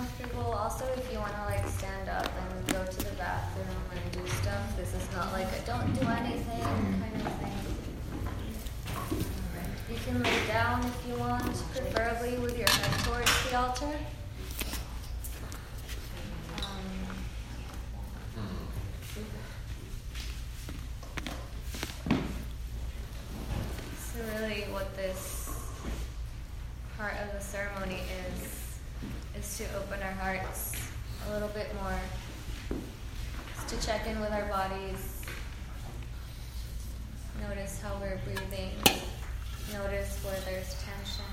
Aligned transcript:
comfortable. 0.00 0.52
Also, 0.52 0.86
if 0.96 1.12
you 1.12 1.18
want 1.18 1.34
to 1.34 1.42
like 1.42 1.66
stand 1.68 2.08
up 2.08 2.24
and 2.24 2.66
go 2.68 2.82
to 2.84 2.96
the 2.96 3.14
bathroom 3.16 3.66
and 3.92 4.12
do 4.12 4.26
stuff, 4.30 4.74
this 4.76 4.94
is 4.94 5.06
not 5.12 5.30
like 5.32 5.46
a 5.46 5.60
don't 5.66 5.92
do 5.92 6.06
anything 6.06 6.62
kind 6.62 7.26
of 7.26 7.32
thing. 7.40 7.52
You 9.90 9.96
can 10.06 10.22
lay 10.22 10.46
down 10.46 10.82
if 10.86 11.06
you 11.06 11.14
want, 11.16 11.54
preferably 11.72 12.38
with 12.38 12.56
your 12.56 12.70
head 12.70 13.04
towards 13.04 13.50
the 13.50 13.58
altar. 13.58 13.98
Um, 16.62 16.86
so 23.98 24.20
really 24.40 24.62
what 24.72 24.96
this 24.96 25.50
part 26.96 27.14
of 27.18 27.32
the 27.34 27.40
ceremony 27.40 28.00
is 28.32 28.59
is 29.38 29.56
to 29.58 29.64
open 29.76 30.02
our 30.02 30.12
hearts 30.12 30.72
a 31.28 31.32
little 31.32 31.48
bit 31.48 31.74
more. 31.82 31.98
To 33.68 33.86
check 33.86 34.06
in 34.06 34.20
with 34.20 34.32
our 34.32 34.46
bodies. 34.46 35.22
Notice 37.48 37.80
how 37.80 37.96
we're 38.00 38.18
breathing. 38.24 38.70
Notice 39.72 40.18
where 40.24 40.40
there's 40.44 40.74
tension. 40.82 41.24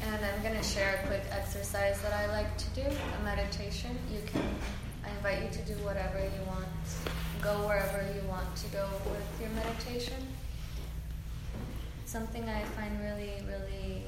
And 0.00 0.24
I'm 0.24 0.42
going 0.42 0.56
to 0.56 0.62
share 0.62 1.00
a 1.04 1.06
quick 1.06 1.22
exercise 1.30 2.00
that 2.00 2.12
I 2.14 2.26
like 2.32 2.56
to 2.56 2.66
do, 2.70 2.82
a 2.82 3.24
meditation. 3.24 3.96
You 4.10 4.20
can, 4.26 4.42
I 5.04 5.10
invite 5.10 5.42
you 5.42 5.50
to 5.50 5.57
do 5.68 5.74
whatever 5.84 6.18
you 6.18 6.42
want, 6.46 6.66
go 7.42 7.68
wherever 7.68 8.02
you 8.14 8.26
want 8.26 8.56
to 8.56 8.66
go 8.68 8.88
with 9.10 9.40
your 9.40 9.50
meditation. 9.50 10.26
Something 12.06 12.48
I 12.48 12.64
find 12.64 12.98
really, 13.02 13.42
really 13.46 14.04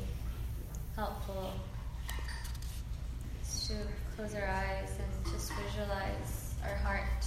helpful 0.97 1.53
is 3.43 3.69
to 3.69 3.75
close 4.17 4.35
our 4.35 4.49
eyes 4.49 4.91
and 4.99 5.33
just 5.33 5.53
visualize 5.53 6.55
our 6.65 6.77
heart. 6.77 7.27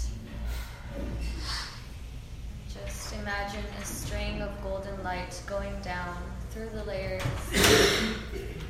Just 2.73 3.14
imagine 3.14 3.64
a 3.80 3.86
string 3.86 4.42
of 4.42 4.50
golden 4.64 5.04
light 5.04 5.39
going 5.45 5.80
down 5.84 6.17
through 6.50 6.70
the 6.70 6.84
layers 6.86 7.22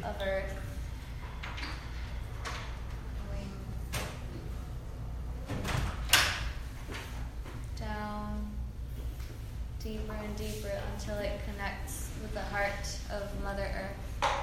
of 0.04 0.16
earth. 0.22 0.60
Going 3.30 3.52
down 7.78 8.52
deeper 10.14 10.26
and 10.26 10.38
deeper 10.38 10.72
until 10.94 11.18
it 11.18 11.40
connects 11.46 12.10
with 12.22 12.34
the 12.34 12.42
heart 12.42 12.98
of 13.12 13.44
Mother 13.44 13.68
Earth. 13.76 14.40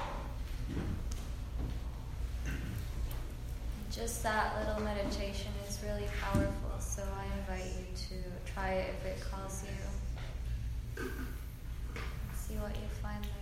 Just 3.91 4.23
that 4.23 4.55
little 4.59 4.81
meditation 4.83 5.51
is 5.67 5.79
really 5.83 6.07
powerful, 6.21 6.79
so 6.79 7.03
I 7.03 7.25
invite 7.39 7.71
you 7.77 7.85
to 8.07 8.51
try 8.53 8.69
it 8.73 8.95
if 8.99 9.05
it 9.05 9.23
calls 9.29 9.63
you. 9.63 11.03
See 12.35 12.55
what 12.55 12.71
you 12.71 12.87
find 13.01 13.23
there. 13.23 13.40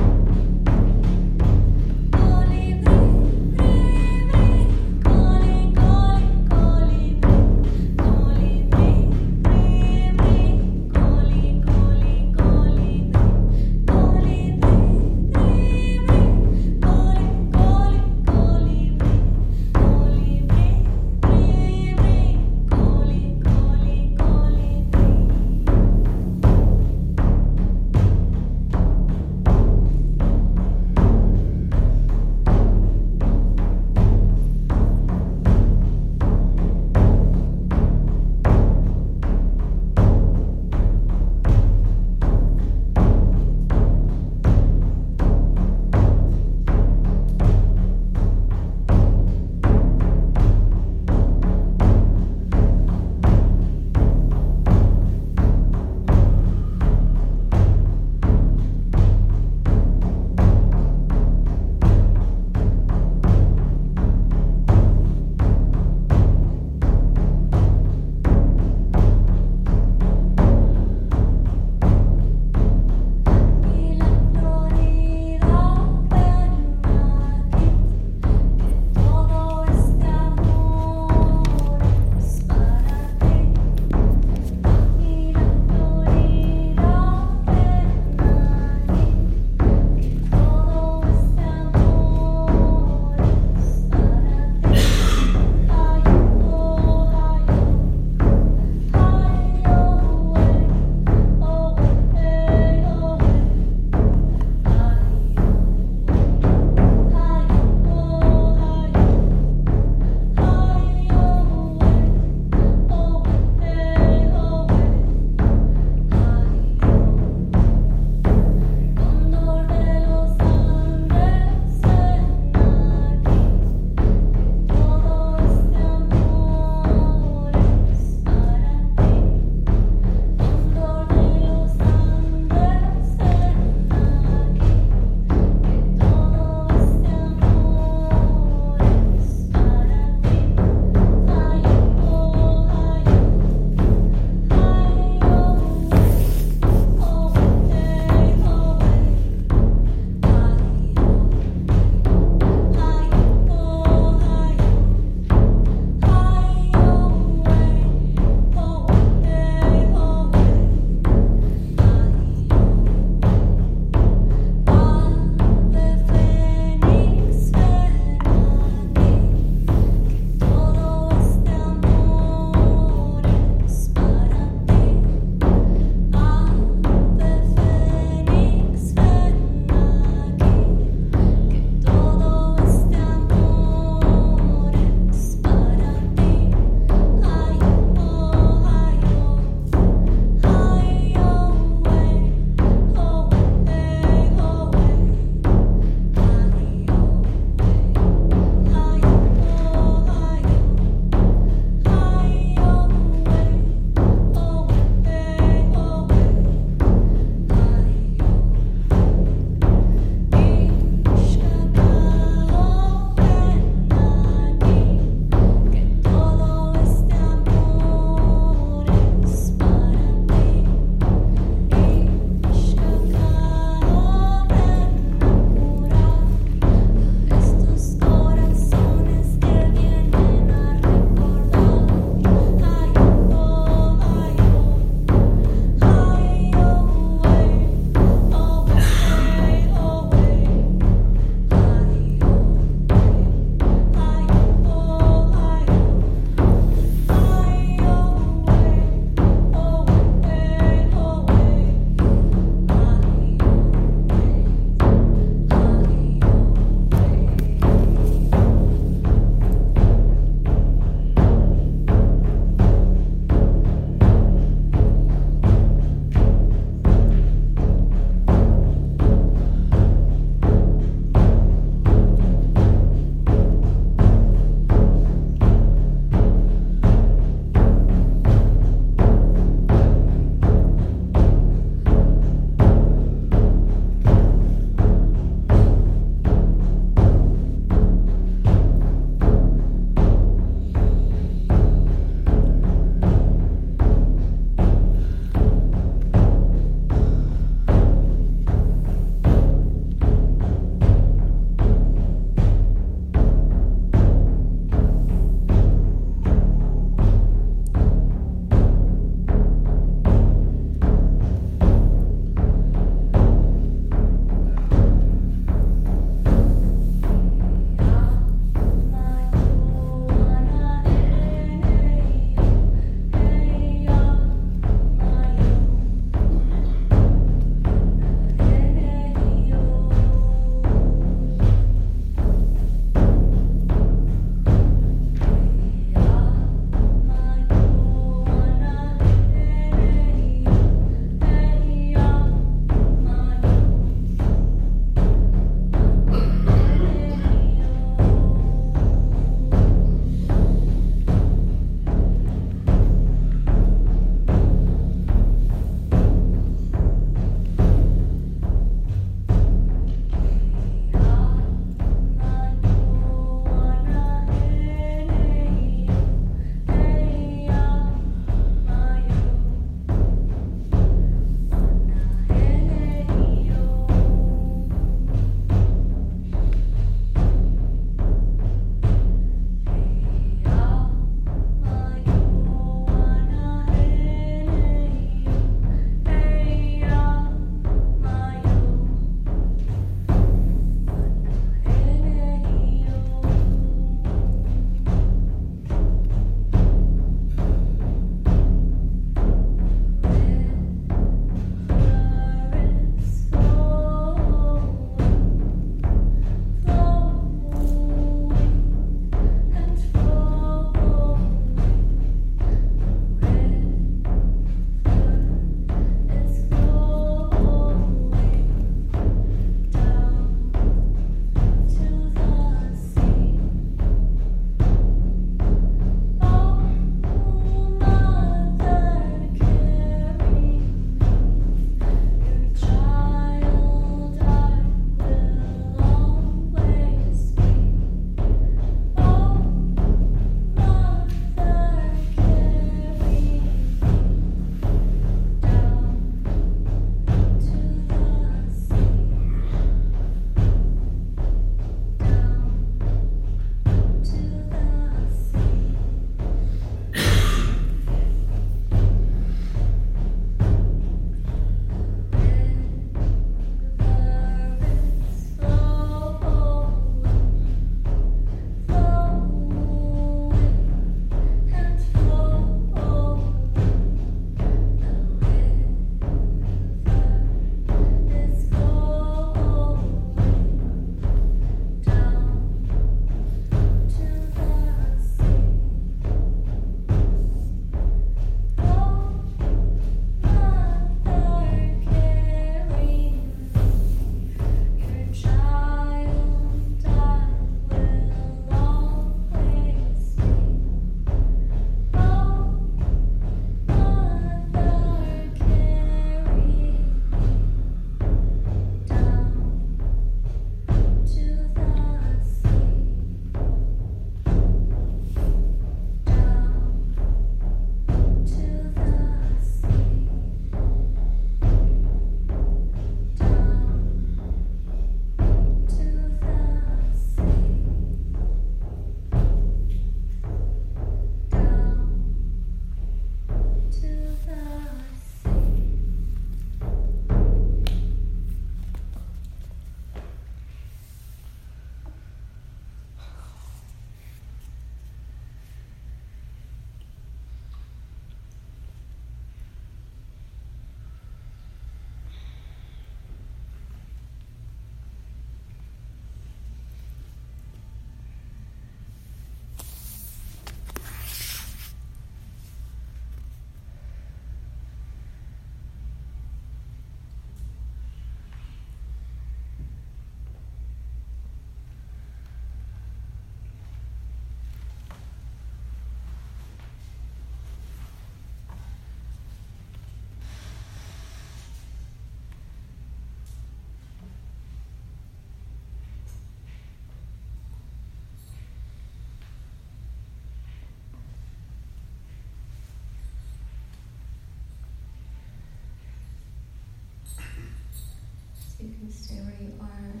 Stay 598.90 599.16
where 599.16 599.36
you 599.40 599.52
are. 599.60 600.00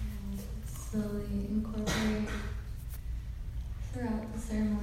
And 0.00 0.40
slowly 0.66 1.46
incorporate 1.50 2.28
throughout 3.92 4.32
the 4.32 4.40
ceremony 4.40 4.77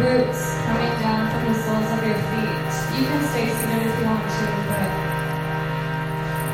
roots 0.00 0.56
coming 0.64 0.94
down 1.04 1.28
from 1.30 1.52
the 1.52 1.56
soles 1.60 1.90
of 1.92 2.00
your 2.06 2.16
feet. 2.16 2.72
You 2.96 3.04
can 3.04 3.22
stay 3.28 3.46
seated 3.52 3.86
if 3.86 3.98
you 3.98 4.04
want 4.08 4.24
to, 4.24 4.44
but 4.70 4.90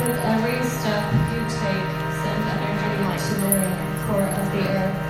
with 0.02 0.18
every 0.34 0.58
step 0.66 1.04
you 1.30 1.40
take, 1.62 1.86
send 2.22 2.42
energy 2.52 2.90
to 3.22 3.34
the 3.42 3.54
core 4.06 4.26
of 4.26 4.46
the 4.52 4.62
earth. 4.68 5.05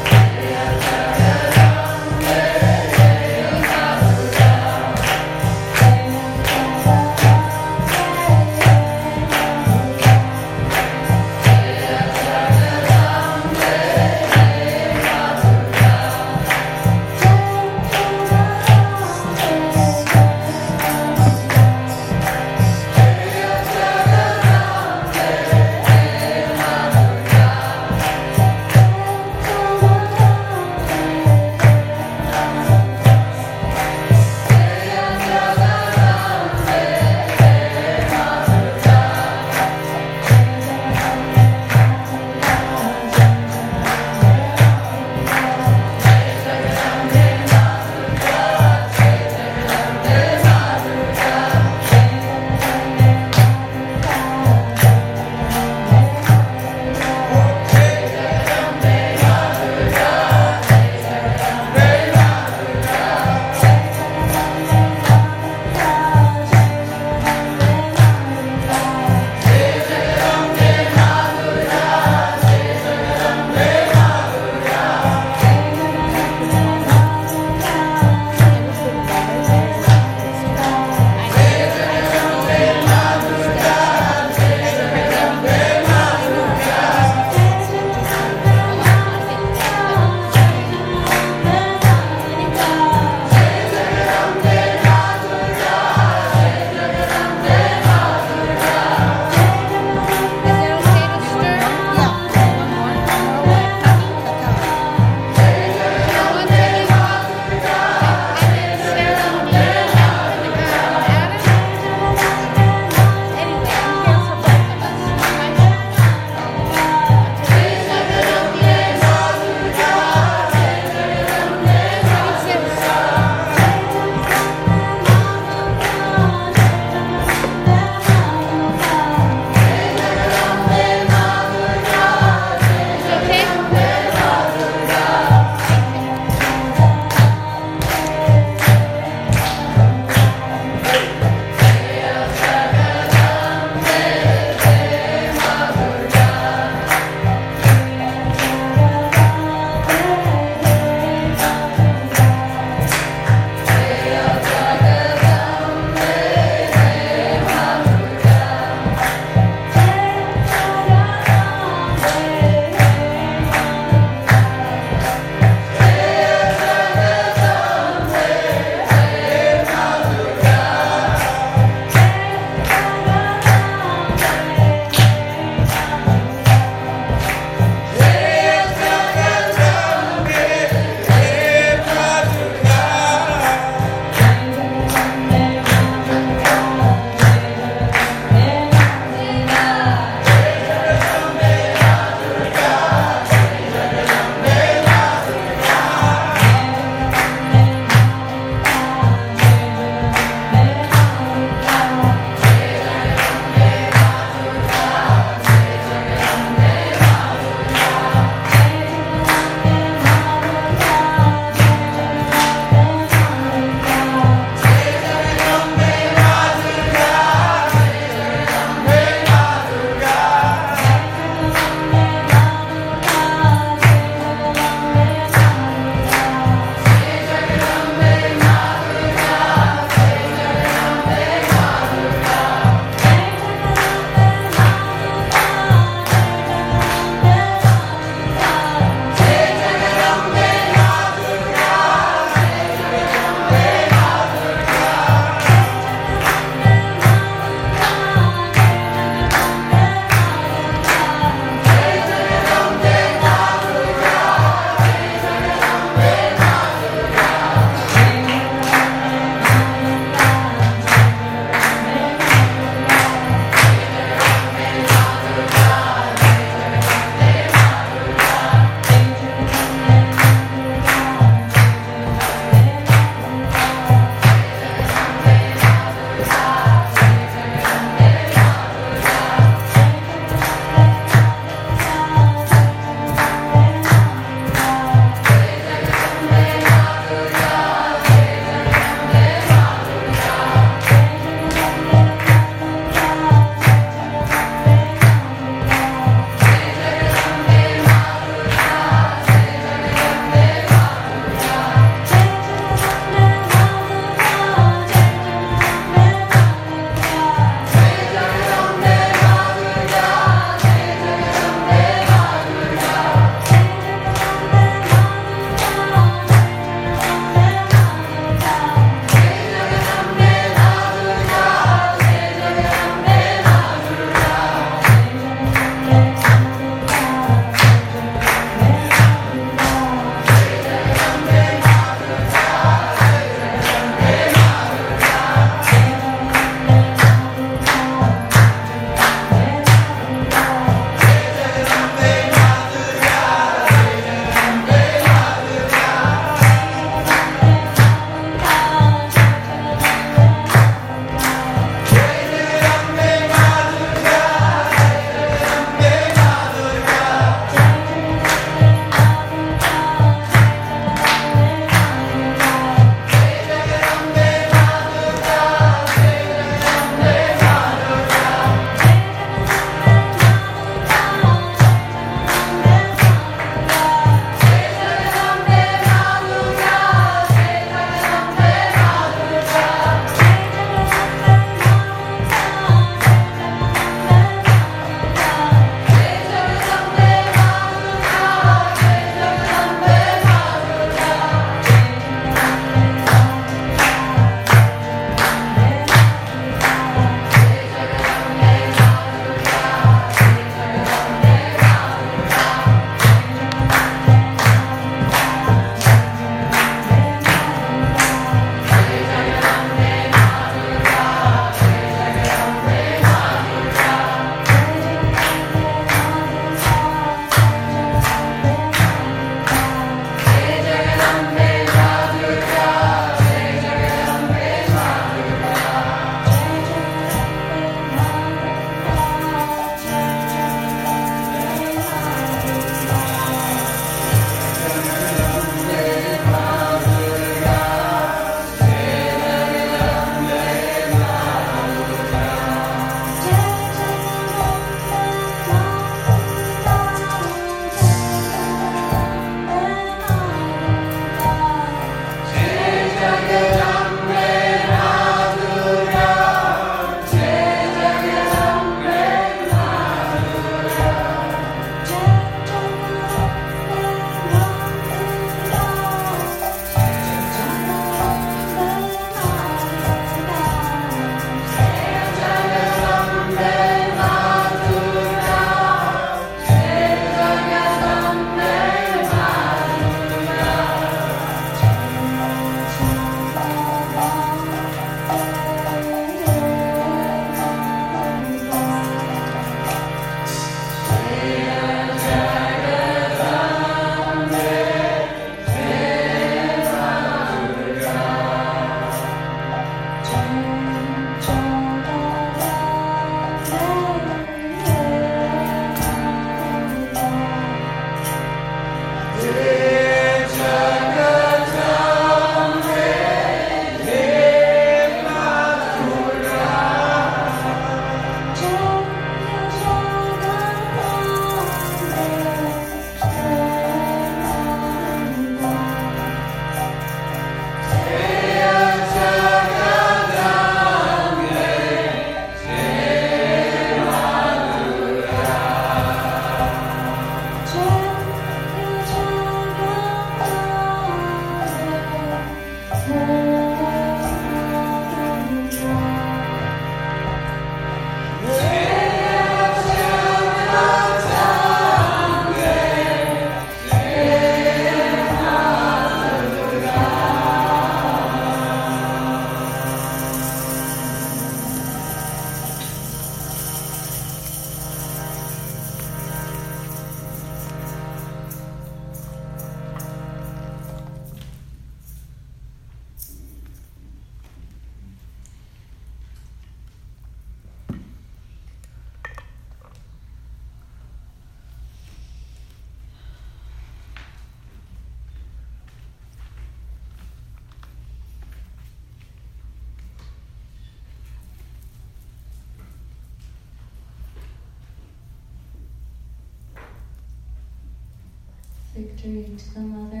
To 599.37 599.53
the 599.53 599.61
Mother 599.61 600.00